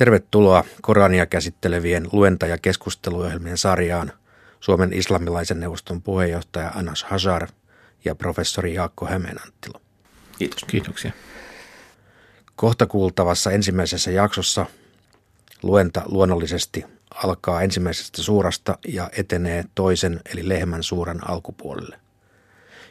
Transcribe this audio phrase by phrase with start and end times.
[0.00, 4.12] Tervetuloa Korania käsittelevien luenta- ja keskusteluohjelmien sarjaan
[4.60, 7.48] Suomen islamilaisen neuvoston puheenjohtaja Anas Hazar
[8.04, 9.80] ja professori Jaakko Hämeenanttila.
[10.38, 10.64] Kiitos.
[10.64, 11.12] Kiitoksia.
[12.56, 14.66] Kohta kuultavassa ensimmäisessä jaksossa
[15.62, 22.00] luenta luonnollisesti alkaa ensimmäisestä suurasta ja etenee toisen eli lehmän suuran alkupuolelle.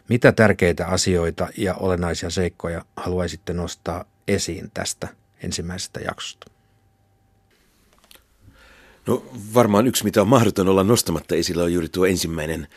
[0.09, 5.07] Mitä tärkeitä asioita ja olennaisia seikkoja haluaisitte nostaa esiin tästä
[5.43, 6.58] ensimmäisestä jaksosta?
[9.09, 9.23] No
[9.53, 12.67] varmaan yksi, mitä on mahdoton olla nostamatta esillä, on juuri tuo ensimmäinen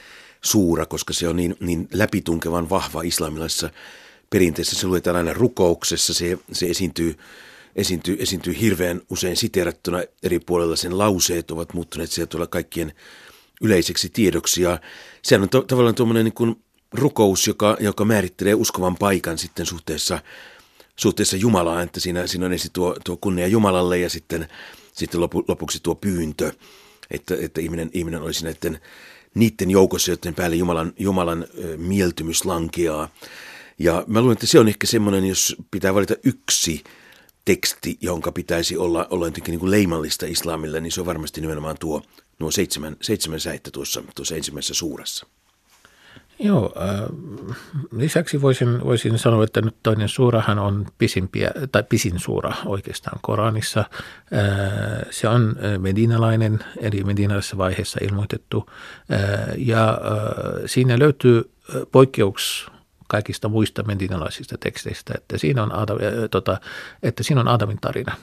[0.41, 3.71] suura, koska se on niin, niin läpitunkevan vahva islamilaisessa
[4.31, 4.77] perinteessä.
[4.77, 7.19] Se luetaan aina rukouksessa, se, se esiintyy,
[7.77, 10.77] esiintyy, esiintyy hirveän usein siterattuna eri puolella.
[10.77, 12.93] Sen lauseet ovat muuttuneet sieltä tuolla kaikkien
[13.61, 14.63] yleiseksi tiedoksi.
[14.63, 14.81] Ja
[15.23, 16.57] sehän on to, tavallaan tuommoinen niin
[16.93, 20.19] rukous, joka, joka määrittelee uskovan paikan sitten suhteessa,
[20.97, 24.49] suhteessa Jumalaan, että siinä, siinä on ensin tuo, tuo kunnia Jumalalle ja sitten–
[24.93, 26.53] sitten lopu, lopuksi tuo pyyntö,
[27.11, 28.81] että, että ihminen, ihminen olisi näiden
[29.35, 33.09] niiden joukossa, joiden päälle Jumalan, Jumalan mieltymys lankeaa.
[33.79, 36.85] Ja mä luulen, että se on ehkä semmoinen, jos pitää valita yksi
[37.45, 41.79] teksti, jonka pitäisi olla, olla jotenkin niin kuin leimallista islamille, niin se on varmasti nimenomaan
[41.81, 42.03] tuo,
[42.39, 45.27] nuo seitsemän, seitsemän säittä tuossa, tuossa ensimmäisessä suurassa.
[46.39, 47.01] Joo, äh,
[47.97, 53.81] lisäksi voisin, voisin sanoa, että nyt toinen suurahan on pisimpiä, tai pisin suura oikeastaan Koranissa.
[53.81, 58.71] Äh, se on äh, medinalainen, eli medinalaisessa vaiheessa ilmoitettu,
[59.13, 59.99] äh, ja äh,
[60.67, 61.39] siinä löytyy
[61.75, 62.67] äh, poikkeuks
[63.09, 66.61] kaikista muista medinalaisista teksteistä, että siinä on, Adam, äh, tota,
[67.03, 68.17] että siinä on Adamin tarina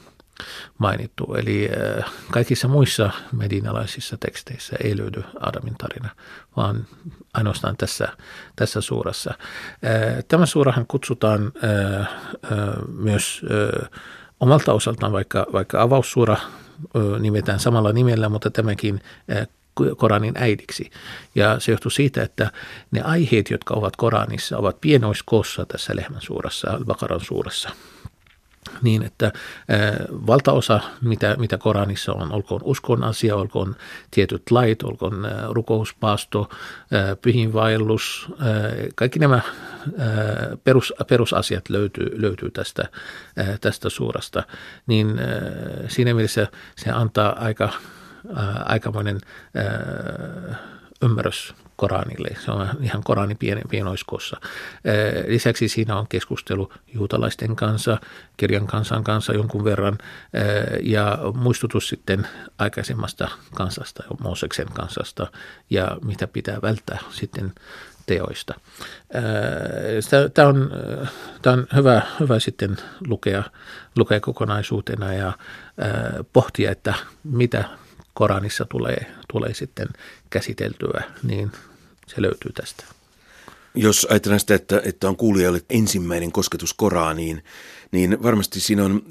[0.78, 1.36] mainittu.
[1.36, 6.10] Eli äh, kaikissa muissa medinalaisissa teksteissä ei löydy Adamin tarina,
[6.58, 6.88] vaan
[7.34, 8.08] ainoastaan tässä,
[8.56, 9.34] tässä suurassa.
[9.40, 12.08] Äh, tämä suurahan kutsutaan äh,
[12.88, 13.42] myös
[14.40, 16.38] omalta osaltaan, vaikka, vaikka avaussuura
[17.20, 19.02] nimetään samalla nimellä, mutta tämäkin
[19.98, 20.90] Koranin äidiksi.
[21.36, 22.52] Ja se johtuu siitä, että
[22.92, 27.70] ne aiheet, jotka ovat Koranissa, ovat pienoiskoossa tässä lehmän suurassa, Al-Bakaran suurassa
[28.82, 29.32] niin, että
[30.28, 33.76] valtaosa, mitä, mitä Koranissa on, olkoon uskon asia, olkoon
[34.12, 36.50] tietyt lait, olkoon rukouspaasto,
[37.22, 38.28] pyhinvaellus,
[38.96, 39.42] kaikki nämä
[40.64, 42.88] perus, perusasiat löytyy, löytyy tästä,
[43.62, 44.44] tästä suurasta,
[44.88, 45.20] niin
[45.88, 47.70] siinä mielessä se antaa aika,
[48.66, 49.20] aikamoinen
[51.02, 52.30] ymmärrys Koranille.
[52.46, 54.38] Se on ihan Korani pien, pienoiskossa.
[55.28, 57.98] Lisäksi siinä on keskustelu juutalaisten kanssa,
[58.38, 59.98] kirjan kansan kanssa jonkun verran
[60.84, 65.28] ja muistutus sitten aikaisemmasta kansasta, Mooseksen kansasta
[65.70, 67.52] ja mitä pitää välttää sitten
[68.06, 68.54] teoista.
[70.34, 70.72] Tämä on,
[71.42, 73.44] tämä on hyvä, hyvä sitten lukea,
[73.98, 75.34] lukea kokonaisuutena ja
[76.34, 77.64] pohtia, että mitä
[78.14, 79.88] Koranissa tulee, tulee sitten
[80.30, 81.52] käsiteltyä, niin
[82.08, 82.84] se löytyy tästä.
[83.76, 87.44] Jos ajatellaan sitä, että, että on kuulijalle ensimmäinen kosketus Koraniin,
[87.92, 89.02] niin varmasti siinä on,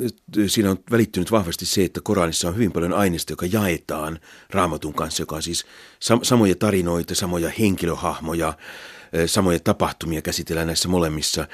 [0.47, 4.19] siinä on välittynyt vahvasti se, että Koranissa on hyvin paljon aineista, joka jaetaan
[4.51, 5.67] raamatun kanssa, joka on siis
[6.05, 8.55] sam- samoja tarinoita, samoja henkilöhahmoja,
[9.27, 11.47] samoja tapahtumia käsitellään näissä molemmissa.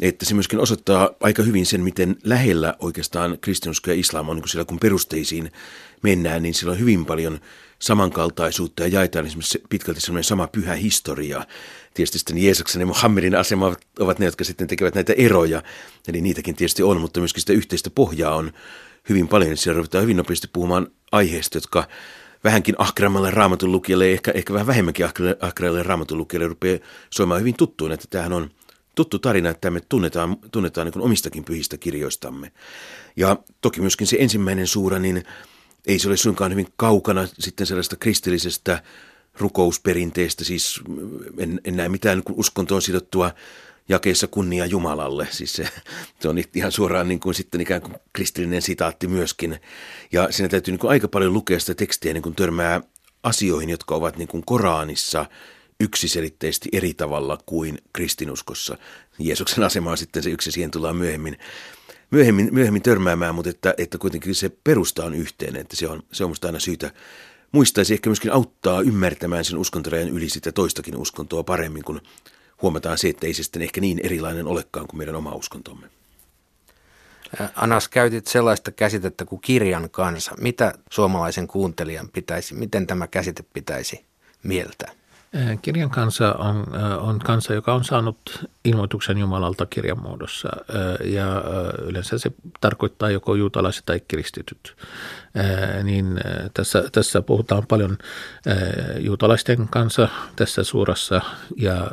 [0.00, 4.42] Että se myöskin osoittaa aika hyvin sen, miten lähellä oikeastaan kristinusko ja islam on, niin
[4.42, 5.52] kun siellä kun perusteisiin
[6.02, 7.40] mennään, niin siellä on hyvin paljon
[7.78, 11.46] samankaltaisuutta ja jaetaan esimerkiksi pitkälti sellainen sama pyhä historia.
[11.94, 15.62] Tietysti sitten Jeesuksen ja Muhammedin asema ovat ne, jotka sitten tekevät näitä eroja,
[16.08, 18.52] eli niitäkin tietysti on, mutta myöskin sitä yhteistä pohjaa on
[19.08, 19.56] hyvin paljon.
[19.56, 21.88] Siellä ruvetaan hyvin nopeasti puhumaan aiheista, jotka
[22.44, 25.06] vähänkin ahkerammalle raamatun lukijalle, ehkä, ehkä vähän vähemmänkin
[25.40, 26.78] ahkeralle raamatun lukijalle rupeaa
[27.10, 28.50] soimaan hyvin tuttuun, että tämähän on
[28.94, 32.52] tuttu tarina, että me tunnetaan, tunnetaan niin omistakin pyhistä kirjoistamme.
[33.16, 35.22] Ja toki myöskin se ensimmäinen suura, niin
[35.86, 38.82] ei se ole suinkaan hyvin kaukana sitten sellaista kristillisestä
[39.38, 40.80] rukousperinteestä, siis
[41.38, 43.30] en, en näe mitään niin uskontoon sidottua
[43.88, 45.28] jakeessa kunnia Jumalalle.
[45.30, 45.68] Siis se,
[46.20, 49.60] se on ihan suoraan niin kuin sitten ikään kuin kristillinen sitaatti myöskin.
[50.12, 52.80] Ja siinä täytyy niin kuin aika paljon lukea sitä tekstiä, niin kuin törmää
[53.22, 55.26] asioihin, jotka ovat niin kuin Koranissa
[55.80, 58.78] yksiselitteisesti eri tavalla kuin kristinuskossa.
[59.18, 61.38] Jeesuksen asema on sitten se yksi, siihen tullaan myöhemmin
[62.10, 66.24] myöhemmin, myöhemmin törmäämään, mutta että, että kuitenkin se perusta on yhteinen, että se on, se
[66.24, 66.90] on musta aina syytä
[67.52, 72.00] muistaisi ehkä myöskin auttaa ymmärtämään sen uskontorajan yli sitä toistakin uskontoa paremmin, kun
[72.62, 75.86] huomataan se, että ei se sitten ehkä niin erilainen olekaan kuin meidän oma uskontomme.
[77.56, 80.32] Anas, käytit sellaista käsitettä kuin kirjan kanssa.
[80.40, 84.04] Mitä suomalaisen kuuntelijan pitäisi, miten tämä käsite pitäisi
[84.42, 84.92] mieltää?
[85.62, 86.66] Kirjan kansa on,
[87.00, 90.48] on kansa, joka on saanut ilmoituksen Jumalalta kirjan muodossa
[91.04, 91.42] ja
[91.82, 94.76] yleensä se tarkoittaa joko juutalaiset tai kristityt.
[95.82, 96.20] Niin
[96.54, 97.98] tässä, tässä puhutaan paljon
[98.98, 101.20] juutalaisten kanssa tässä suurassa
[101.56, 101.90] ja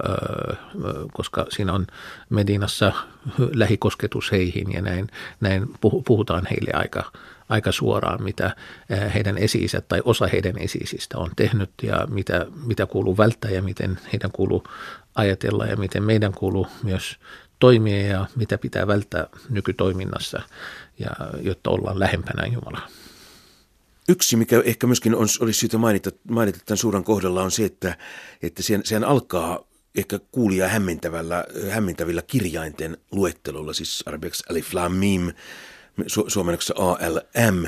[1.13, 1.87] koska siinä on
[2.29, 2.93] Medinassa
[3.55, 5.07] lähikosketus heihin ja näin,
[5.39, 5.67] näin
[6.05, 7.11] puhutaan heille aika
[7.49, 8.55] aika suoraan, mitä
[9.13, 10.79] heidän esi tai osa heidän esi
[11.15, 14.63] on tehnyt ja mitä, mitä kuuluu välttää ja miten heidän kuuluu
[15.15, 17.17] ajatella ja miten meidän kuuluu myös
[17.59, 20.41] toimia ja mitä pitää välttää nykytoiminnassa,
[20.99, 21.09] ja,
[21.41, 22.87] jotta ollaan lähempänä Jumalaa.
[24.09, 27.97] Yksi, mikä ehkä myöskin on, olisi syytä mainita, mainita tämän suuran kohdalla, on se, että,
[28.41, 29.59] että sen, sen alkaa
[29.95, 35.31] ehkä kuulia hämmentävällä, hämmentävillä kirjainten luettelolla, siis arabiaksi alif lam mim,
[36.01, 37.65] su- suomennoksessa ALM.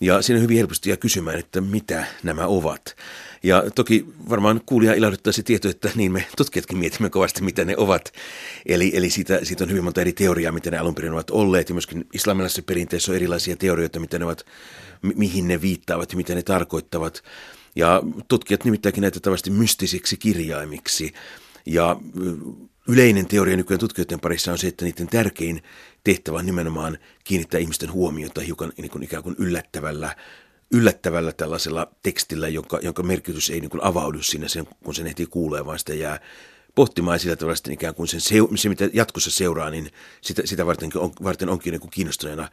[0.00, 2.96] Ja siinä hyvin helposti jää kysymään, että mitä nämä ovat.
[3.42, 7.74] Ja toki varmaan kuulija ilahduttaa se tieto, että niin me tutkijatkin mietimme kovasti, mitä ne
[7.76, 8.12] ovat.
[8.66, 11.68] Eli, eli siitä, siitä on hyvin monta eri teoriaa, mitä ne alun perin ovat olleet.
[11.68, 14.46] Ja myöskin islamilaisessa perinteessä on erilaisia teorioita, mitä ne ovat,
[15.02, 17.22] mi- mihin ne viittaavat ja mitä ne tarkoittavat.
[17.76, 21.12] Ja tutkijat nimittäinkin näitä tavasti mystisiksi kirjaimiksi.
[21.66, 21.96] Ja
[22.88, 25.62] yleinen teoria nykyään tutkijoiden parissa on se, että niiden tärkein
[26.04, 30.16] tehtävä on nimenomaan kiinnittää ihmisten huomiota hiukan niin kuin ikään kuin yllättävällä,
[30.72, 35.26] yllättävällä tällaisella tekstillä, jonka, jonka merkitys ei niin kuin avaudu siinä, sen, kun sen ehtii
[35.26, 36.20] kuulee, vaan sitä jää
[36.74, 40.90] pohtimaan sillä tavalla sitten ikään kuin sen se, mitä jatkossa seuraa, niin sitä, sitä varten,
[40.94, 42.48] on, varten onkin niin kuin kiinnostuneena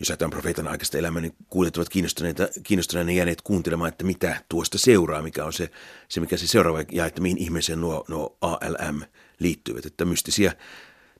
[0.00, 4.78] jos ajatellaan profeetan aikaista elämää, niin kuulijat ovat kiinnostuneita, kiinnostuneina jääneet kuuntelemaan, että mitä tuosta
[4.78, 5.70] seuraa, mikä on se,
[6.08, 9.02] se mikä se seuraava, ja että mihin ihmeeseen nuo, nuo ALM
[9.38, 9.86] liittyvät.
[9.86, 10.52] Että mystisiä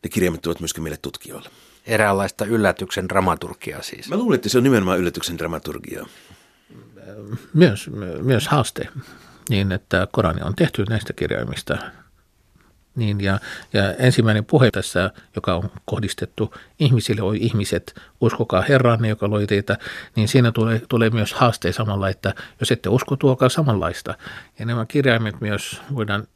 [0.02, 1.50] ne kirjaimet ovat myöskin meille tutkijoille.
[1.86, 4.08] Eräänlaista yllätyksen dramaturgiaa siis.
[4.08, 6.06] Mä luulen, että se on nimenomaan yllätyksen dramaturgiaa.
[7.54, 7.90] Myös,
[8.22, 8.88] myös haaste,
[9.48, 11.78] niin että Korani on tehty näistä kirjaimista
[12.96, 13.38] niin, ja,
[13.72, 19.78] ja ensimmäinen puhe tässä, joka on kohdistettu ihmisille, oi ihmiset, uskokaa Herranne, joka loi teitä,
[20.16, 24.14] niin siinä tulee, tulee myös haaste samalla, että jos ette usko, tuokaa samanlaista.
[24.58, 26.26] Ja nämä kirjaimet myös voidaan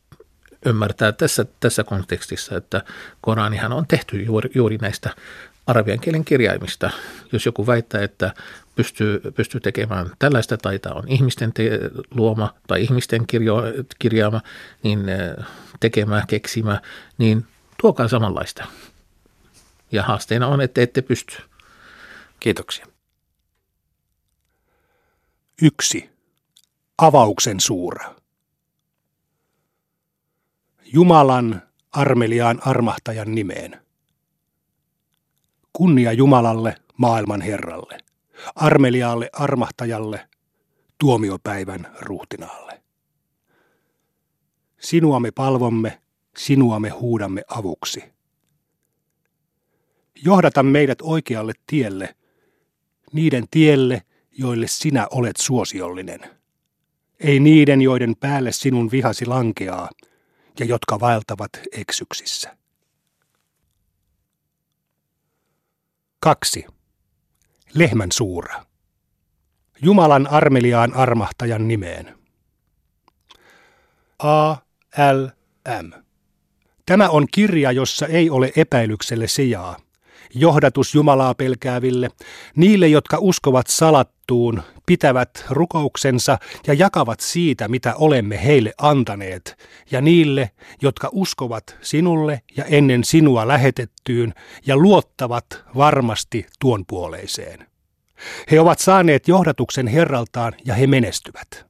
[0.66, 2.82] ymmärtää tässä, tässä kontekstissa, että
[3.20, 5.10] Koranihan on tehty juuri, juuri näistä
[5.66, 6.90] arabian kielen kirjaimista.
[7.32, 8.34] Jos joku väittää, että
[8.74, 11.80] pystyy, pystyy tekemään tällaista taita on ihmisten te-
[12.10, 13.62] luoma tai ihmisten kirjo,
[13.98, 14.40] kirjaama,
[14.82, 15.00] niin
[15.80, 16.80] tekemä, keksimä,
[17.18, 17.46] niin
[17.80, 18.64] tuokaa samanlaista.
[19.92, 21.36] Ja haasteena on, että ette pysty.
[22.40, 22.86] Kiitoksia.
[25.62, 26.10] Yksi.
[26.98, 28.19] Avauksen suura.
[30.92, 33.81] Jumalan armeliaan armahtajan nimeen.
[35.72, 37.98] Kunnia Jumalalle, maailman Herralle,
[38.54, 40.28] armeliaalle armahtajalle,
[40.98, 42.82] tuomiopäivän ruhtinaalle.
[44.81, 46.00] Sinua me palvomme,
[46.37, 48.04] sinua me huudamme avuksi.
[50.25, 52.14] Johdata meidät oikealle tielle,
[53.12, 54.02] niiden tielle,
[54.38, 56.20] joille sinä olet suosiollinen.
[57.20, 59.88] Ei niiden, joiden päälle sinun vihasi lankeaa
[60.58, 62.56] ja jotka vaeltavat eksyksissä.
[66.20, 66.67] 2.
[67.75, 68.64] Lehmän suura.
[69.82, 72.19] Jumalan armeliaan armahtajan nimeen.
[74.19, 74.56] A.
[75.12, 75.26] L.
[75.82, 75.93] M.
[76.87, 79.76] Tämä on kirja, jossa ei ole epäilykselle sijaa.
[80.34, 82.10] Johdatus Jumalaa pelkääville,
[82.56, 90.50] niille, jotka uskovat salattuun, pitävät rukouksensa ja jakavat siitä, mitä olemme heille antaneet, ja niille,
[90.82, 94.34] jotka uskovat sinulle ja ennen sinua lähetettyyn
[94.66, 97.66] ja luottavat varmasti tuon puoleiseen.
[98.50, 101.66] He ovat saaneet johdatuksen Herraltaan ja he menestyvät.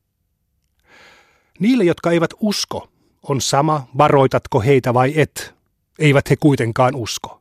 [1.59, 2.89] Niille, jotka eivät usko,
[3.23, 5.55] on sama, varoitatko heitä vai et.
[5.99, 7.40] Eivät he kuitenkaan usko.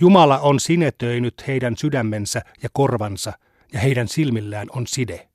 [0.00, 3.32] Jumala on sinetöinyt heidän sydämensä ja korvansa,
[3.72, 5.28] ja heidän silmillään on side.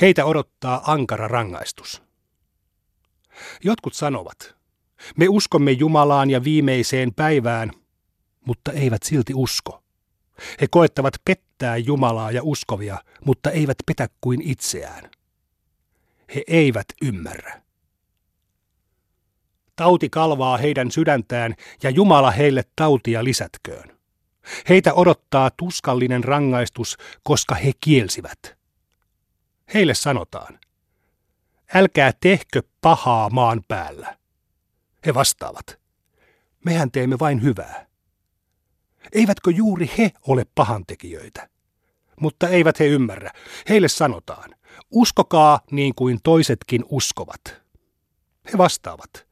[0.00, 2.02] Heitä odottaa ankara rangaistus.
[3.64, 4.56] Jotkut sanovat,
[5.16, 7.70] me uskomme Jumalaan ja viimeiseen päivään,
[8.46, 9.82] mutta eivät silti usko.
[10.60, 15.10] He koettavat pettää Jumalaa ja uskovia, mutta eivät petä kuin itseään.
[16.34, 17.62] He eivät ymmärrä.
[19.80, 23.98] Tauti kalvaa heidän sydäntään ja Jumala heille tautia lisätköön.
[24.68, 28.56] Heitä odottaa tuskallinen rangaistus, koska he kielsivät.
[29.74, 30.58] Heille sanotaan,
[31.74, 34.16] älkää tehkö pahaa maan päällä.
[35.06, 35.78] He vastaavat,
[36.64, 37.86] mehän teemme vain hyvää.
[39.12, 41.48] Eivätkö juuri he ole pahantekijöitä?
[42.20, 43.30] mutta eivät he ymmärrä.
[43.68, 44.54] Heille sanotaan,
[44.90, 47.40] uskokaa niin kuin toisetkin uskovat.
[48.52, 49.29] He vastaavat,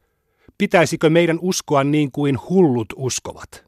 [0.59, 3.65] pitäisikö meidän uskoa niin kuin hullut uskovat?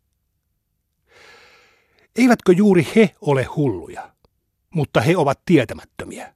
[2.16, 4.12] Eivätkö juuri he ole hulluja,
[4.70, 6.34] mutta he ovat tietämättömiä?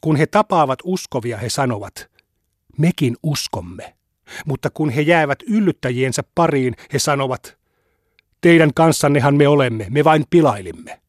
[0.00, 2.10] Kun he tapaavat uskovia, he sanovat,
[2.78, 3.94] mekin uskomme.
[4.46, 7.58] Mutta kun he jäävät yllyttäjiensä pariin, he sanovat,
[8.40, 11.00] teidän kanssannehan me olemme, me vain pilailimme.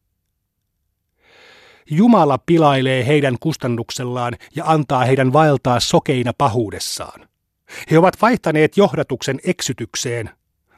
[1.90, 7.29] Jumala pilailee heidän kustannuksellaan ja antaa heidän vaeltaa sokeina pahuudessaan.
[7.90, 10.30] He ovat vaihtaneet johdatuksen eksytykseen,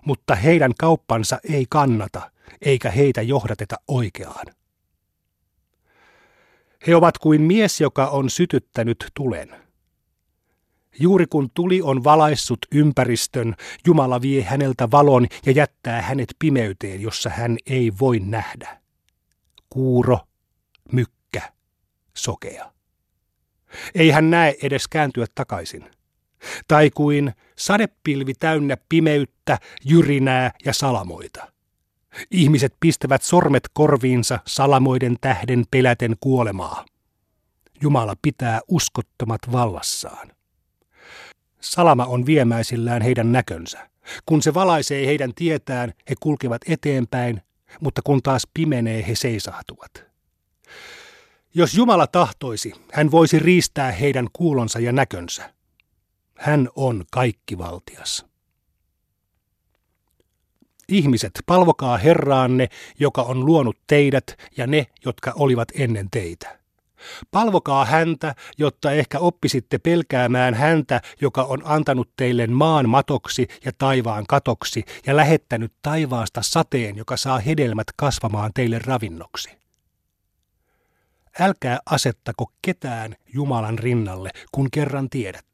[0.05, 2.31] mutta heidän kauppansa ei kannata,
[2.63, 4.47] eikä heitä johdateta oikeaan.
[6.87, 9.63] He ovat kuin mies, joka on sytyttänyt tulen.
[11.01, 13.55] Juuri kun tuli on valaissut ympäristön,
[13.87, 18.81] Jumala vie häneltä valon ja jättää hänet pimeyteen, jossa hän ei voi nähdä.
[19.71, 20.19] Kuuro,
[20.93, 21.53] mykkä,
[22.17, 22.73] sokea.
[23.95, 25.91] Ei hän näe edes kääntyä takaisin.
[26.69, 31.53] Tai kuin sadepilvi täynnä pimeyttä, jyrinää ja salamoita.
[32.31, 36.85] Ihmiset pistävät sormet korviinsa salamoiden tähden peläten kuolemaa.
[37.83, 40.33] Jumala pitää uskottomat vallassaan.
[41.61, 43.89] Salama on viemäisillään heidän näkönsä.
[44.27, 47.43] Kun se valaisee heidän tietään, he kulkevat eteenpäin,
[47.81, 50.05] mutta kun taas pimenee, he seisahtuvat.
[51.55, 55.55] Jos Jumala tahtoisi, hän voisi riistää heidän kuulonsa ja näkönsä.
[56.43, 58.27] Hän on kaikkivaltias.
[60.89, 62.69] Ihmiset, palvokaa Herraanne,
[62.99, 64.25] joka on luonut teidät
[64.57, 66.59] ja ne, jotka olivat ennen teitä.
[67.31, 74.25] Palvokaa häntä, jotta ehkä oppisitte pelkäämään häntä, joka on antanut teille maan matoksi ja taivaan
[74.29, 79.51] katoksi ja lähettänyt taivaasta sateen, joka saa hedelmät kasvamaan teille ravinnoksi.
[81.41, 85.52] Älkää asettako ketään Jumalan rinnalle, kun kerran tiedät.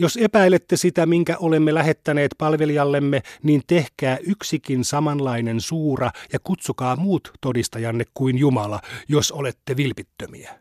[0.00, 7.32] Jos epäilette sitä, minkä olemme lähettäneet palvelijallemme, niin tehkää yksikin samanlainen suura ja kutsukaa muut
[7.40, 10.58] todistajanne kuin Jumala, jos olette vilpittömiä.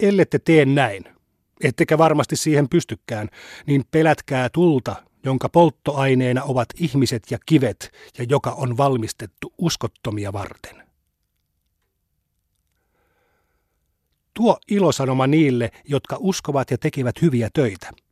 [0.00, 1.04] Ellette tee näin,
[1.64, 3.28] ettekä varmasti siihen pystykään,
[3.66, 10.82] niin pelätkää tulta, jonka polttoaineena ovat ihmiset ja kivet ja joka on valmistettu uskottomia varten.
[14.34, 17.90] Tuo ilosanoma niille, jotka uskovat ja tekevät hyviä töitä–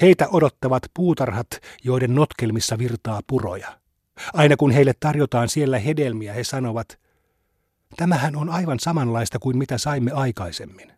[0.00, 1.48] Heitä odottavat puutarhat,
[1.84, 3.80] joiden notkelmissa virtaa puroja.
[4.32, 6.98] Aina kun heille tarjotaan siellä hedelmiä, he sanovat,
[7.96, 10.92] tämähän on aivan samanlaista kuin mitä saimme aikaisemmin.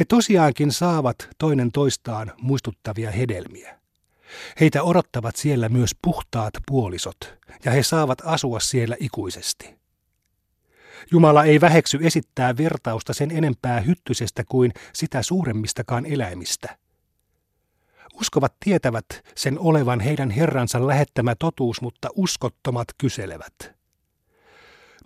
[0.00, 3.78] He tosiaankin saavat toinen toistaan muistuttavia hedelmiä.
[4.60, 7.34] Heitä odottavat siellä myös puhtaat puolisot,
[7.64, 9.74] ja he saavat asua siellä ikuisesti.
[11.10, 16.76] Jumala ei väheksy esittää vertausta sen enempää hyttysestä kuin sitä suuremmistakaan eläimistä–
[18.12, 23.72] Uskovat tietävät sen olevan heidän Herransa lähettämä totuus, mutta uskottomat kyselevät.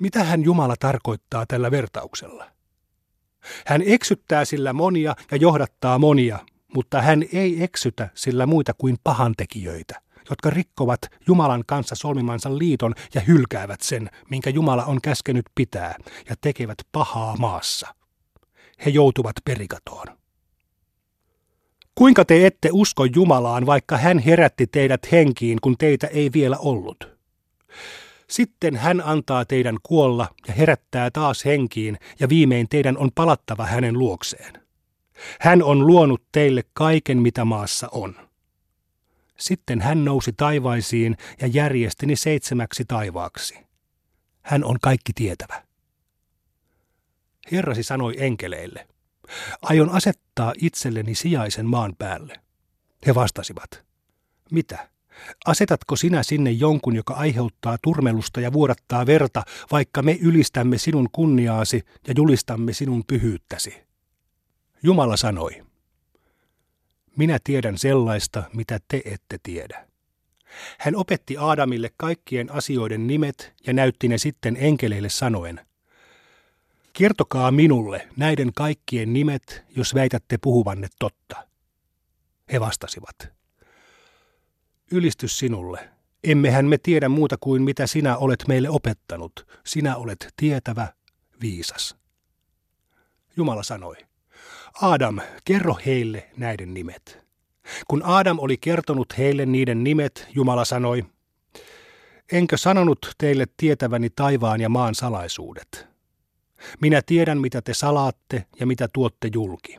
[0.00, 2.46] Mitä hän Jumala tarkoittaa tällä vertauksella?
[3.66, 6.38] Hän eksyttää sillä monia ja johdattaa monia,
[6.74, 13.20] mutta hän ei eksytä sillä muita kuin pahantekijöitä, jotka rikkovat Jumalan kanssa solmimansa liiton ja
[13.20, 15.94] hylkäävät sen, minkä Jumala on käskenyt pitää,
[16.28, 17.94] ja tekevät pahaa maassa.
[18.86, 20.06] He joutuvat perikatoon.
[21.98, 27.16] Kuinka te ette usko Jumalaan, vaikka hän herätti teidät henkiin, kun teitä ei vielä ollut?
[28.30, 33.98] Sitten hän antaa teidän kuolla ja herättää taas henkiin, ja viimein teidän on palattava hänen
[33.98, 34.62] luokseen.
[35.40, 38.16] Hän on luonut teille kaiken, mitä maassa on.
[39.38, 43.58] Sitten hän nousi taivaisiin ja järjesti seitsemäksi taivaaksi.
[44.42, 45.62] Hän on kaikki tietävä.
[47.52, 48.86] Herrasi sanoi enkeleille–
[49.62, 52.40] Aion asettaa itselleni sijaisen maan päälle.
[53.06, 53.84] He vastasivat.
[54.50, 54.88] Mitä?
[55.46, 61.82] Asetatko sinä sinne jonkun, joka aiheuttaa turmelusta ja vuodattaa verta, vaikka me ylistämme sinun kunniaasi
[62.08, 63.74] ja julistamme sinun pyhyyttäsi?
[64.82, 65.62] Jumala sanoi,
[67.16, 69.86] minä tiedän sellaista, mitä te ette tiedä.
[70.78, 75.65] Hän opetti Aadamille kaikkien asioiden nimet ja näytti ne sitten enkeleille sanoen,
[76.98, 81.48] Kertokaa minulle näiden kaikkien nimet, jos väitätte puhuvanne totta.
[82.52, 83.28] He vastasivat.
[84.90, 85.88] Ylistys sinulle.
[86.24, 89.46] Emmehän me tiedä muuta kuin mitä sinä olet meille opettanut.
[89.66, 90.88] Sinä olet tietävä,
[91.40, 91.96] viisas.
[93.36, 93.96] Jumala sanoi,
[94.82, 97.18] Adam, kerro heille näiden nimet.
[97.88, 101.04] Kun Adam oli kertonut heille niiden nimet, Jumala sanoi,
[102.32, 105.95] Enkö sanonut teille tietäväni taivaan ja maan salaisuudet?
[106.80, 109.78] Minä tiedän, mitä te salaatte ja mitä tuotte julki.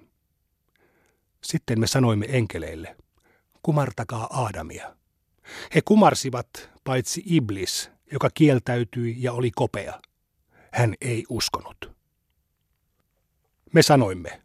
[1.43, 2.95] Sitten me sanoimme enkeleille,
[3.63, 4.95] kumartakaa Aadamia.
[5.75, 10.01] He kumarsivat, paitsi Iblis, joka kieltäytyi ja oli kopea.
[10.71, 11.91] Hän ei uskonut.
[13.73, 14.41] Me sanoimme,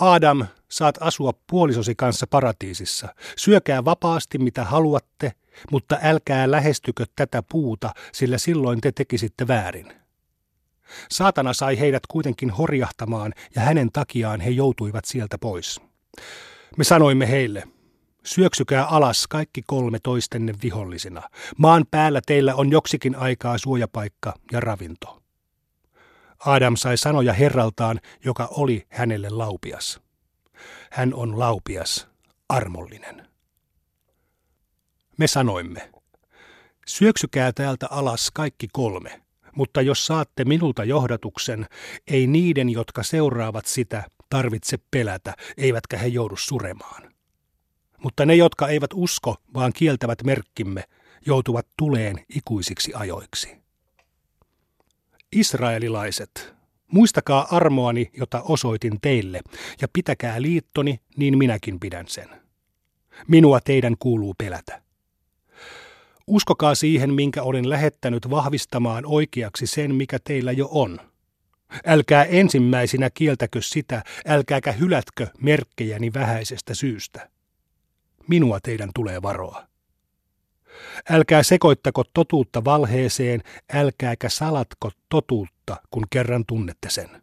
[0.00, 3.14] Adam, saat asua puolisosi kanssa paratiisissa.
[3.36, 5.32] Syökää vapaasti mitä haluatte,
[5.70, 9.92] mutta älkää lähestykö tätä puuta, sillä silloin te tekisitte väärin.
[11.10, 15.80] Saatana sai heidät kuitenkin horjahtamaan ja hänen takiaan he joutuivat sieltä pois.
[16.76, 17.64] Me sanoimme heille,
[18.24, 21.22] syöksykää alas kaikki kolme toistenne vihollisina.
[21.56, 25.22] Maan päällä teillä on joksikin aikaa suojapaikka ja ravinto.
[26.46, 30.00] Adam sai sanoja herraltaan, joka oli hänelle laupias.
[30.90, 32.08] Hän on laupias,
[32.48, 33.28] armollinen.
[35.16, 35.90] Me sanoimme,
[36.86, 39.22] syöksykää täältä alas kaikki kolme,
[39.58, 41.66] mutta jos saatte minulta johdatuksen,
[42.06, 47.12] ei niiden, jotka seuraavat sitä, tarvitse pelätä, eivätkä he joudu suremaan.
[48.02, 50.84] Mutta ne, jotka eivät usko, vaan kieltävät merkkimme,
[51.26, 53.56] joutuvat tuleen ikuisiksi ajoiksi.
[55.32, 56.54] Israelilaiset,
[56.92, 59.40] muistakaa armoani, jota osoitin teille,
[59.80, 62.28] ja pitäkää liittoni, niin minäkin pidän sen.
[63.28, 64.87] Minua teidän kuuluu pelätä.
[66.28, 71.00] Uskokaa siihen, minkä olen lähettänyt vahvistamaan oikeaksi sen, mikä teillä jo on.
[71.86, 77.30] Älkää ensimmäisinä kieltäkö sitä, älkääkä hylätkö merkkejäni vähäisestä syystä.
[78.28, 79.66] Minua teidän tulee varoa.
[81.10, 83.42] Älkää sekoittako totuutta valheeseen,
[83.72, 87.22] älkääkä salatko totuutta, kun kerran tunnette sen.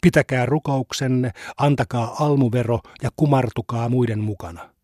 [0.00, 4.79] Pitäkää rukouksenne, antakaa almuvero ja kumartukaa muiden mukana.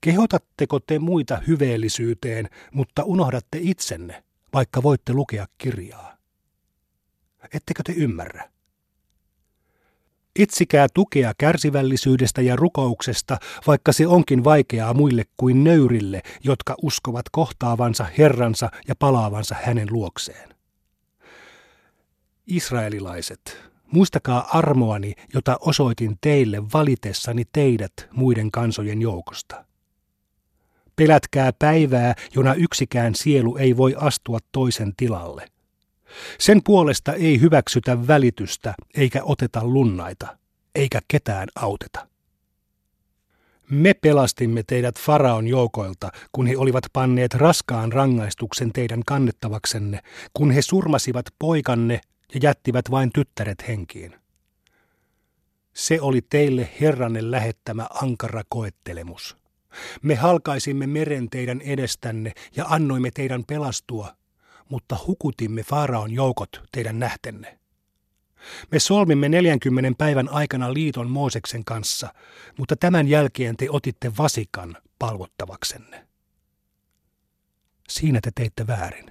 [0.00, 4.24] Kehotatteko te muita hyveellisyyteen, mutta unohdatte itsenne,
[4.54, 6.16] vaikka voitte lukea kirjaa?
[7.54, 8.50] Ettekö te ymmärrä?
[10.38, 18.06] Itsikää tukea kärsivällisyydestä ja rukouksesta, vaikka se onkin vaikeaa muille kuin nöyrille, jotka uskovat kohtaavansa
[18.18, 20.48] Herransa ja palaavansa hänen luokseen.
[22.46, 29.67] Israelilaiset, muistakaa armoani, jota osoitin teille valitessani teidät muiden kansojen joukosta.
[30.98, 35.46] Pelätkää päivää, jona yksikään sielu ei voi astua toisen tilalle–
[36.38, 40.38] sen puolesta ei hyväksytä välitystä eikä oteta lunnaita,
[40.74, 42.08] eikä ketään auteta.
[43.70, 50.00] Me pelastimme teidät Faraon joukoilta, kun he olivat panneet raskaan rangaistuksen teidän kannettavaksenne,
[50.32, 52.00] kun he surmasivat poikanne
[52.34, 54.14] ja jättivät vain tyttäret henkiin.
[55.74, 59.36] Se oli teille Herranne lähettämä ankara koettelemus.
[60.02, 64.16] Me halkaisimme meren teidän edestänne ja annoimme teidän pelastua,
[64.68, 67.58] mutta hukutimme Faaraon joukot teidän nähtenne.
[68.72, 72.14] Me solmimme 40 päivän aikana liiton Mooseksen kanssa,
[72.58, 76.06] mutta tämän jälkeen te otitte vasikan palvottavaksenne.
[77.88, 79.10] Siinä te teitte väärin.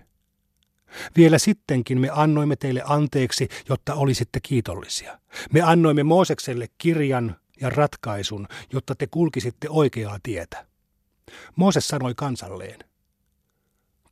[1.17, 5.19] Vielä sittenkin me annoimme teille anteeksi, jotta olisitte kiitollisia.
[5.51, 10.65] Me annoimme Moosekselle kirjan ja ratkaisun, jotta te kulkisitte oikeaa tietä.
[11.55, 12.79] Mooses sanoi kansalleen,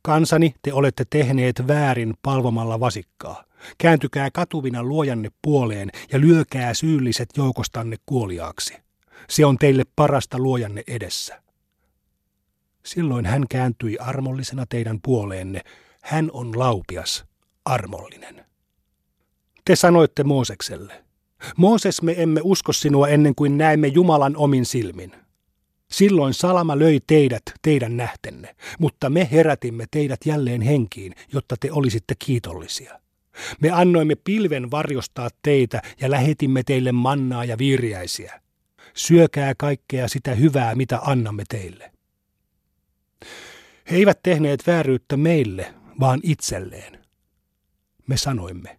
[0.06, 3.44] Kansani, te olette tehneet väärin palvomalla vasikkaa.
[3.78, 8.76] Kääntykää katuvina luojanne puoleen ja lyökää syylliset joukostanne kuoliaaksi.
[9.28, 11.42] Se on teille parasta luojanne edessä.
[12.84, 15.60] Silloin hän kääntyi armollisena teidän puoleenne.
[16.02, 17.24] Hän on laupias,
[17.64, 18.46] armollinen.
[19.64, 21.04] Te sanoitte Moosekselle,
[21.56, 25.12] Mooses me emme usko sinua ennen kuin näemme Jumalan omin silmin.
[25.90, 32.14] Silloin salama löi teidät teidän nähtenne, mutta me herätimme teidät jälleen henkiin, jotta te olisitte
[32.18, 33.00] kiitollisia.
[33.60, 38.40] Me annoimme pilven varjostaa teitä ja lähetimme teille mannaa ja viiriäisiä.
[38.94, 41.92] Syökää kaikkea sitä hyvää, mitä annamme teille.
[43.90, 47.06] He eivät tehneet vääryyttä meille, vaan itselleen.
[48.06, 48.78] Me sanoimme,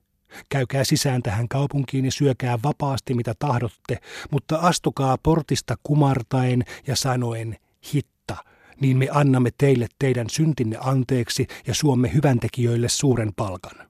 [0.50, 3.97] Käykää sisään tähän kaupunkiin ja syökää vapaasti mitä tahdotte,
[4.32, 7.58] mutta astukaa portista kumartaen ja sanoen
[7.93, 8.38] hitta,
[8.82, 13.88] niin me annamme teille teidän syntinne anteeksi ja suomme hyväntekijöille suuren palkan.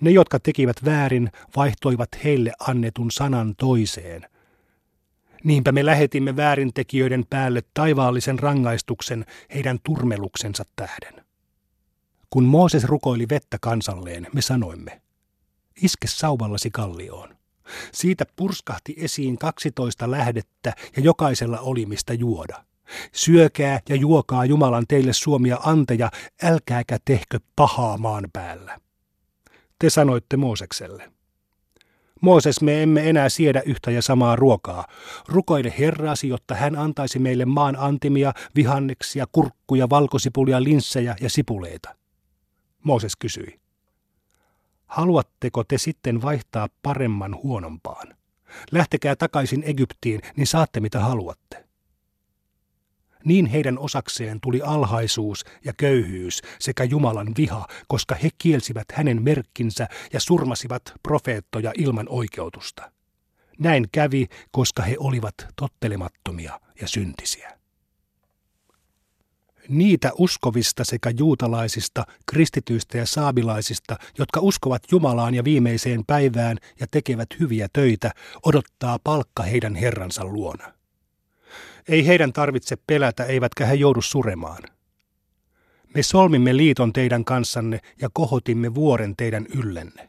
[0.00, 4.26] Ne, jotka tekivät väärin, vaihtoivat heille annetun sanan toiseen.
[5.44, 9.24] Niinpä me lähetimme väärintekijöiden päälle taivaallisen rangaistuksen
[9.54, 11.24] heidän turmeluksensa tähden.
[12.30, 15.00] Kun Mooses rukoili vettä kansalleen, me sanoimme,
[15.82, 17.36] iske sauvallasi kallioon.
[17.92, 22.64] Siitä purskahti esiin kaksitoista lähdettä ja jokaisella oli mistä juoda.
[23.12, 26.10] Syökää ja juokaa Jumalan teille suomia anteja,
[26.42, 28.78] älkääkä tehkö pahaa maan päällä.
[29.78, 31.12] Te sanoitte Moosekselle.
[32.20, 34.86] Mooses, me emme enää siedä yhtä ja samaa ruokaa.
[35.28, 41.94] Rukoile Herraasi, jotta hän antaisi meille maan antimia, vihanneksia, kurkkuja, valkosipulia, linssejä ja sipuleita.
[42.84, 43.60] Mooses kysyi.
[44.88, 48.14] Haluatteko te sitten vaihtaa paremman huonompaan?
[48.72, 51.64] Lähtekää takaisin Egyptiin, niin saatte mitä haluatte.
[53.24, 59.88] Niin heidän osakseen tuli alhaisuus ja köyhyys sekä Jumalan viha, koska he kielsivät hänen merkkinsä
[60.12, 62.92] ja surmasivat profeettoja ilman oikeutusta.
[63.58, 67.57] Näin kävi, koska he olivat tottelemattomia ja syntisiä.
[69.68, 77.28] Niitä uskovista sekä juutalaisista, kristityistä ja saabilaisista, jotka uskovat Jumalaan ja viimeiseen päivään ja tekevät
[77.40, 78.10] hyviä töitä,
[78.46, 80.72] odottaa palkka heidän Herransa luona.
[81.88, 84.62] Ei heidän tarvitse pelätä, eivätkä he joudu suremaan.
[85.94, 90.08] Me solmimme liiton teidän kanssanne ja kohotimme vuoren teidän yllenne.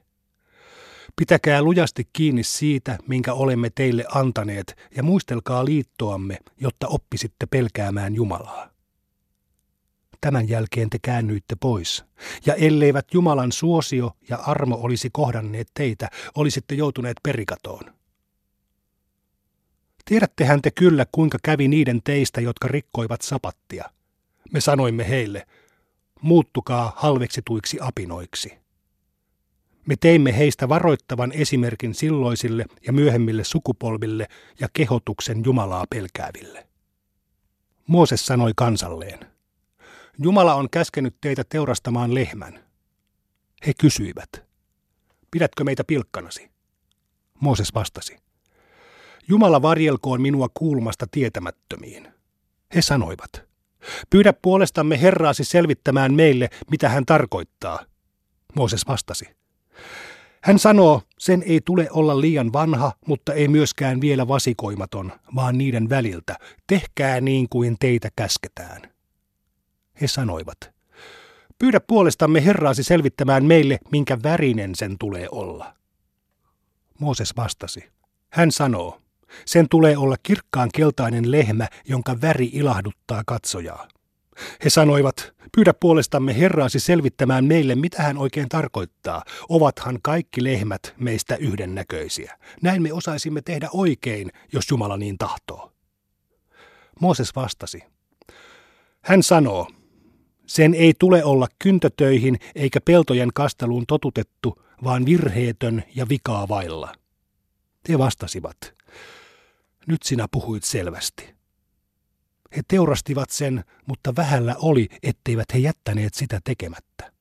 [1.15, 8.78] Pitäkää lujasti kiinni siitä, minkä olemme teille antaneet, ja muistelkaa liittoamme, jotta oppisitte pelkäämään Jumalaa.
[10.21, 12.05] Tämän jälkeen te käännyitte pois,
[12.45, 17.93] ja elleivät Jumalan suosio ja armo olisi kohdanneet teitä, olisitte joutuneet perikatoon.
[20.05, 23.89] Tiedättehän te kyllä, kuinka kävi niiden teistä, jotka rikkoivat sapattia.
[24.53, 25.47] Me sanoimme heille,
[26.21, 28.57] muuttukaa halveksituiksi apinoiksi.
[29.85, 34.27] Me teimme heistä varoittavan esimerkin silloisille ja myöhemmille sukupolville
[34.59, 36.67] ja kehotuksen Jumalaa pelkääville.
[37.87, 39.19] Mooses sanoi kansalleen,
[40.21, 42.63] Jumala on käskenyt teitä teurastamaan lehmän.
[43.67, 44.29] He kysyivät,
[45.31, 46.49] pidätkö meitä pilkkanasi?
[47.39, 48.17] Mooses vastasi,
[49.27, 52.07] Jumala varjelkoon minua kuulmasta tietämättömiin.
[52.75, 53.29] He sanoivat,
[54.09, 57.85] pyydä puolestamme Herraasi selvittämään meille, mitä hän tarkoittaa.
[58.55, 59.25] Mooses vastasi,
[60.43, 65.89] hän sanoo, sen ei tule olla liian vanha, mutta ei myöskään vielä vasikoimaton, vaan niiden
[65.89, 66.35] väliltä.
[66.67, 68.98] Tehkää niin kuin teitä käsketään.
[70.01, 70.57] He sanoivat,
[71.59, 75.73] pyydä puolestamme Herraasi selvittämään meille, minkä värinen sen tulee olla.
[76.99, 77.89] Mooses vastasi,
[78.29, 79.01] hän sanoo,
[79.45, 83.87] sen tulee olla kirkkaan keltainen lehmä, jonka väri ilahduttaa katsojaa.
[84.63, 89.23] He sanoivat, pyydä puolestamme Herraasi selvittämään meille, mitä hän oikein tarkoittaa.
[89.49, 92.37] Ovathan kaikki lehmät meistä yhdennäköisiä.
[92.61, 95.71] Näin me osaisimme tehdä oikein, jos Jumala niin tahtoo.
[97.01, 97.83] Mooses vastasi.
[99.01, 99.67] Hän sanoo,
[100.49, 106.93] sen ei tule olla kyntötöihin eikä peltojen kasteluun totutettu, vaan virheetön ja vikaa vailla.
[107.89, 108.57] He vastasivat,
[109.87, 111.35] nyt sinä puhuit selvästi.
[112.55, 117.11] He teurastivat sen, mutta vähällä oli, etteivät he jättäneet sitä tekemättä.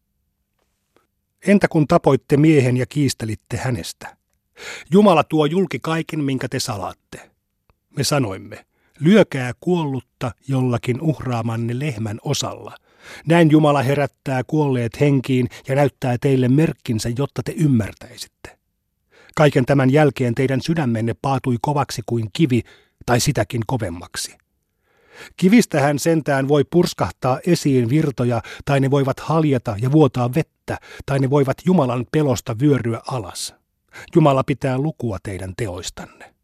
[1.46, 4.16] Entä kun tapoitte miehen ja kiistelitte hänestä?
[4.92, 7.30] Jumala tuo julki kaiken, minkä te salaatte.
[7.96, 8.66] Me sanoimme,
[9.00, 12.76] lyökää kuollutta jollakin uhraamanne lehmän osalla.
[13.26, 18.58] Näin Jumala herättää kuolleet henkiin ja näyttää teille merkkinsä, jotta te ymmärtäisitte.
[19.36, 22.62] Kaiken tämän jälkeen teidän sydämenne paatui kovaksi kuin kivi
[23.06, 24.38] tai sitäkin kovemmaksi.
[25.36, 31.30] Kivistähän sentään voi purskahtaa esiin virtoja, tai ne voivat haljeta ja vuotaa vettä, tai ne
[31.30, 33.54] voivat Jumalan pelosta vyöryä alas.
[34.14, 36.34] Jumala pitää lukua teidän teoistanne.